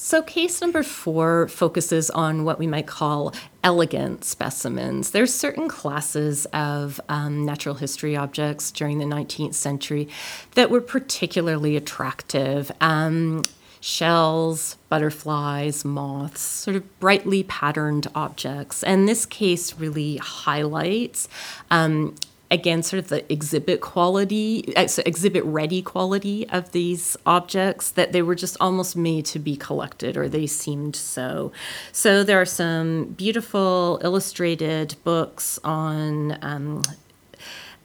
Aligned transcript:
So, 0.00 0.22
case 0.22 0.60
number 0.60 0.84
four 0.84 1.48
focuses 1.48 2.08
on 2.08 2.44
what 2.44 2.60
we 2.60 2.68
might 2.68 2.86
call 2.86 3.34
elegant 3.64 4.22
specimens. 4.22 5.10
There's 5.10 5.34
certain 5.34 5.66
classes 5.66 6.46
of 6.52 7.00
um, 7.08 7.44
natural 7.44 7.74
history 7.74 8.14
objects 8.14 8.70
during 8.70 8.98
the 8.98 9.04
19th 9.04 9.54
century 9.54 10.08
that 10.54 10.70
were 10.70 10.80
particularly 10.80 11.76
attractive. 11.76 12.70
Um, 12.80 13.42
shells, 13.80 14.76
butterflies, 14.88 15.84
moths, 15.84 16.42
sort 16.42 16.76
of 16.76 17.00
brightly 17.00 17.42
patterned 17.42 18.06
objects. 18.14 18.84
And 18.84 19.08
this 19.08 19.26
case 19.26 19.74
really 19.74 20.18
highlights 20.18 21.28
um, 21.72 22.14
again 22.50 22.82
sort 22.82 22.98
of 23.02 23.08
the 23.08 23.30
exhibit 23.32 23.80
quality 23.80 24.74
uh, 24.76 24.88
exhibit 25.04 25.44
ready 25.44 25.82
quality 25.82 26.48
of 26.48 26.72
these 26.72 27.16
objects 27.26 27.90
that 27.90 28.12
they 28.12 28.22
were 28.22 28.34
just 28.34 28.56
almost 28.60 28.96
made 28.96 29.24
to 29.26 29.38
be 29.38 29.56
collected 29.56 30.16
or 30.16 30.28
they 30.28 30.46
seemed 30.46 30.96
so. 30.96 31.52
So 31.92 32.24
there 32.24 32.40
are 32.40 32.46
some 32.46 33.04
beautiful 33.16 34.00
illustrated 34.02 34.96
books 35.04 35.58
on 35.62 36.38
um, 36.42 36.82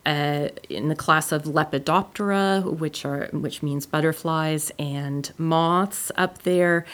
uh, 0.06 0.50
in 0.70 0.90
the 0.90 0.96
class 0.96 1.32
of 1.32 1.44
Lepidoptera, 1.44 2.78
which 2.78 3.06
are 3.06 3.30
which 3.32 3.64
means 3.64 3.86
butterflies 3.86 4.72
and 4.78 5.32
moths 5.38 6.12
up 6.18 6.44
there, 6.44 6.86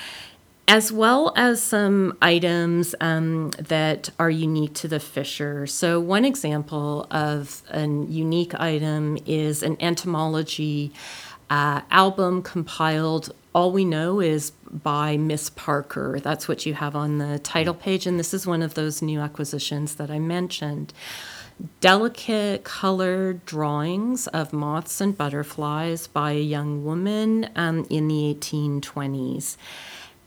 as 0.70 0.92
well 0.92 1.34
as 1.36 1.64
some 1.64 2.16
items 2.22 2.94
um, 3.02 3.50
that 3.58 4.12
are 4.20 4.30
unique 4.30 4.76
to 4.76 4.88
the 4.88 5.00
Fisher. 5.00 5.66
So, 5.66 6.00
one 6.00 6.24
example 6.24 7.08
of 7.10 7.64
a 7.72 7.88
unique 7.88 8.54
item 8.54 9.18
is 9.26 9.64
an 9.64 9.78
entomology 9.80 10.94
uh, 11.50 11.82
album 11.90 12.44
compiled. 12.44 13.34
All 13.56 13.72
we 13.72 13.84
know 13.84 14.20
is 14.20 14.52
by 14.72 15.18
Miss 15.18 15.50
Parker. 15.50 16.20
That's 16.22 16.48
what 16.48 16.68
you 16.68 16.76
have 16.76 16.96
on 16.96 17.18
the 17.18 17.40
title 17.40 17.74
page, 17.74 18.06
and 18.06 18.20
this 18.20 18.32
is 18.32 18.46
one 18.46 18.62
of 18.62 18.76
those 18.76 19.02
new 19.02 19.20
acquisitions 19.20 19.96
that 19.96 20.12
I 20.12 20.20
mentioned 20.20 20.94
delicate 21.82 22.64
colored 22.64 23.46
drawings 23.46 24.28
of 24.28 24.54
moths 24.54 25.02
and 25.02 25.18
butterflies 25.18 26.08
by 26.08 26.32
a 26.32 26.42
young 26.42 26.86
woman 26.86 27.50
um, 27.58 27.86
in 27.90 28.08
the 28.08 28.34
1820s. 28.34 29.58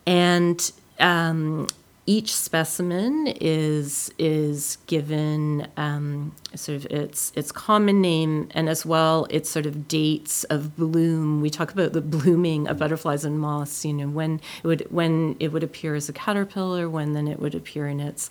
And 0.07 0.73
um, 0.99 1.69
each 2.05 2.35
specimen 2.35 3.29
is 3.41 4.13
is 4.19 4.79
given 4.89 5.69
um, 5.77 6.35
sort 6.55 6.77
of 6.77 6.87
its 6.87 7.33
its 7.37 7.53
common 7.53 8.01
name 8.01 8.49
and 8.55 8.69
as 8.69 8.85
well 8.85 9.27
its 9.31 9.49
sort 9.49 9.67
of 9.67 9.87
dates 9.87 10.43
of 10.45 10.77
bloom. 10.77 11.41
We 11.41 11.49
talk 11.49 11.73
about 11.73 11.93
the 11.93 12.01
blooming 12.01 12.67
of 12.67 12.79
butterflies 12.79 13.25
and 13.25 13.39
moths. 13.39 13.85
You 13.85 13.93
know 13.93 14.09
when 14.09 14.41
it 14.65 14.67
would 14.67 14.87
when 14.91 15.37
it 15.39 15.53
would 15.53 15.63
appear 15.63 15.95
as 15.95 16.09
a 16.09 16.13
caterpillar, 16.13 16.91
when 16.91 17.13
then 17.13 17.29
it 17.29 17.39
would 17.39 17.55
appear 17.55 17.87
in 17.87 18.01
its 18.01 18.31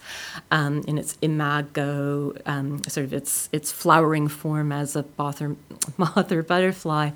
um, 0.52 0.84
in 0.86 0.98
its 0.98 1.18
imago, 1.22 2.36
um, 2.46 2.84
sort 2.90 3.06
of 3.06 3.14
its 3.14 3.48
its 3.54 3.72
flowering 3.72 4.28
form 4.28 4.74
as 4.74 4.98
a 4.98 5.06
moth 5.18 5.42
or, 5.42 5.56
moth 5.98 6.30
or 6.30 6.44
butterfly, 6.44 7.12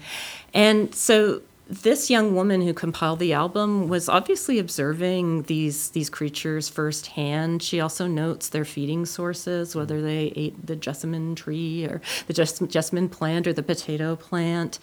and 0.53 0.95
so 0.95 1.41
this 1.67 2.11
young 2.11 2.35
woman 2.35 2.61
who 2.61 2.73
compiled 2.73 3.17
the 3.17 3.33
album 3.33 3.87
was 3.87 4.07
obviously 4.07 4.59
observing 4.59 5.43
these 5.43 5.89
these 5.89 6.11
creatures 6.11 6.69
firsthand. 6.69 7.63
She 7.63 7.79
also 7.79 8.05
notes 8.05 8.49
their 8.49 8.65
feeding 8.65 9.05
sources, 9.05 9.75
whether 9.75 9.99
they 9.99 10.31
ate 10.35 10.67
the 10.67 10.75
jessamine 10.75 11.33
tree 11.33 11.85
or 11.85 12.01
the 12.27 12.33
jessamine 12.33 13.09
plant 13.09 13.47
or 13.47 13.53
the 13.53 13.63
potato 13.63 14.15
plant. 14.15 14.77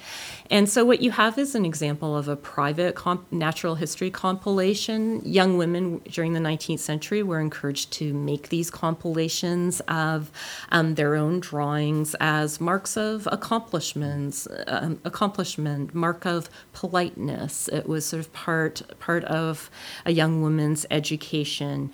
And 0.51 0.69
so, 0.69 0.85
what 0.85 1.01
you 1.01 1.13
have 1.13 1.39
is 1.39 1.55
an 1.55 1.65
example 1.65 2.17
of 2.17 2.27
a 2.27 2.35
private 2.35 2.97
comp- 2.97 3.31
natural 3.31 3.77
history 3.77 4.11
compilation. 4.11 5.23
Young 5.25 5.59
women 5.59 6.01
during 6.11 6.33
the 6.33 6.41
19th 6.41 6.81
century 6.81 7.23
were 7.23 7.39
encouraged 7.39 7.93
to 7.93 8.13
make 8.13 8.49
these 8.49 8.71
compilations 8.71 9.81
of 9.87 10.33
um, 10.73 10.97
their 10.97 11.15
own 11.15 11.39
drawings 11.39 12.17
as 12.19 12.61
marks 12.61 12.97
of 12.97 13.29
accomplishments, 13.31 14.49
um, 14.67 15.01
accomplishment, 15.05 15.95
mark 15.95 16.27
of 16.27 16.51
politeness. 16.73 17.69
It 17.69 17.89
was 17.89 18.05
sort 18.07 18.21
of 18.21 18.33
part 18.33 18.83
part 18.99 19.25
of 19.25 19.71
a 20.05 20.13
young 20.13 20.43
woman's 20.43 20.87
education. 20.91 21.91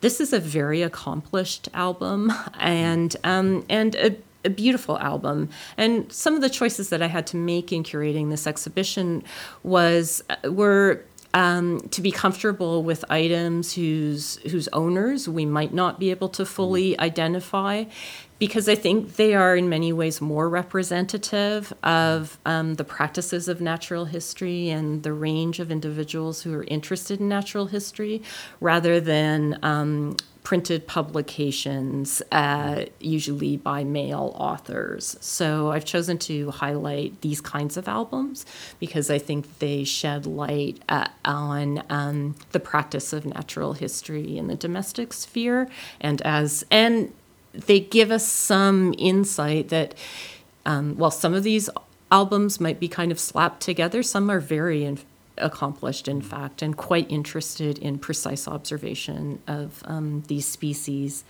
This 0.00 0.20
is 0.20 0.32
a 0.32 0.40
very 0.40 0.82
accomplished 0.82 1.68
album 1.74 2.32
and 2.58 3.16
um, 3.24 3.64
and 3.68 3.94
a, 3.96 4.16
a 4.44 4.50
beautiful 4.50 4.98
album. 4.98 5.48
And 5.76 6.12
some 6.12 6.34
of 6.34 6.40
the 6.40 6.50
choices 6.50 6.88
that 6.90 7.02
I 7.02 7.06
had 7.08 7.26
to 7.28 7.36
make 7.36 7.72
in 7.72 7.82
curating 7.82 8.30
this 8.30 8.46
exhibition 8.46 9.24
was 9.62 10.22
uh, 10.30 10.52
were 10.52 11.04
um, 11.34 11.80
to 11.90 12.00
be 12.00 12.10
comfortable 12.10 12.82
with 12.82 13.04
items 13.10 13.74
whose 13.74 14.36
whose 14.50 14.68
owners 14.68 15.28
we 15.28 15.44
might 15.44 15.74
not 15.74 15.98
be 15.98 16.10
able 16.10 16.28
to 16.30 16.46
fully 16.46 16.98
identify, 16.98 17.84
because 18.38 18.68
I 18.68 18.74
think 18.74 19.16
they 19.16 19.34
are 19.34 19.56
in 19.56 19.68
many 19.68 19.92
ways 19.92 20.20
more 20.20 20.48
representative 20.48 21.72
of 21.82 22.38
um, 22.46 22.74
the 22.74 22.84
practices 22.84 23.48
of 23.48 23.60
natural 23.60 24.04
history 24.04 24.70
and 24.70 25.02
the 25.02 25.12
range 25.12 25.58
of 25.58 25.70
individuals 25.70 26.42
who 26.42 26.54
are 26.54 26.64
interested 26.64 27.20
in 27.20 27.28
natural 27.28 27.66
history, 27.66 28.22
rather 28.60 29.00
than 29.00 29.58
um, 29.62 30.16
printed 30.44 30.86
publications, 30.86 32.22
uh, 32.32 32.84
usually 33.00 33.56
by 33.56 33.84
male 33.84 34.32
authors. 34.36 35.16
So 35.20 35.72
I've 35.72 35.84
chosen 35.84 36.16
to 36.20 36.50
highlight 36.52 37.20
these 37.20 37.40
kinds 37.42 37.76
of 37.76 37.86
albums 37.86 38.46
because 38.78 39.10
I 39.10 39.18
think 39.18 39.58
they 39.58 39.84
shed 39.84 40.24
light 40.24 40.80
uh, 40.88 41.08
on 41.24 41.82
um, 41.90 42.34
the 42.52 42.60
practice 42.60 43.12
of 43.12 43.26
natural 43.26 43.74
history 43.74 44.38
in 44.38 44.46
the 44.46 44.56
domestic 44.56 45.12
sphere, 45.12 45.68
and 46.00 46.22
as 46.22 46.64
and 46.70 47.12
they 47.66 47.80
give 47.80 48.10
us 48.10 48.26
some 48.26 48.94
insight 48.98 49.68
that 49.68 49.94
um, 50.66 50.96
while 50.96 51.10
some 51.10 51.34
of 51.34 51.42
these 51.42 51.68
albums 52.10 52.60
might 52.60 52.80
be 52.80 52.88
kind 52.88 53.12
of 53.12 53.18
slapped 53.18 53.60
together, 53.60 54.02
some 54.02 54.30
are 54.30 54.40
very 54.40 54.84
in- 54.84 54.98
accomplished, 55.36 56.08
in 56.08 56.20
fact, 56.20 56.62
and 56.62 56.76
quite 56.76 57.10
interested 57.10 57.78
in 57.78 57.98
precise 57.98 58.48
observation 58.48 59.40
of 59.46 59.82
um, 59.86 60.22
these 60.28 60.46
species. 60.46 61.24